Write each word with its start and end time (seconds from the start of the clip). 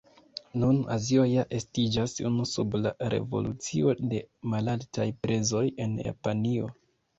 Nun 0.61 0.77
Azio 0.95 1.25
ja 1.31 1.43
estiĝas 1.57 2.15
unu 2.29 2.47
sub 2.53 2.79
la 2.87 2.95
revolucio 3.15 3.95
de 4.15 4.25
malaltaj 4.57 5.09
prezoj 5.29 5.65
en 5.87 5.97
Japanio. 6.11 6.75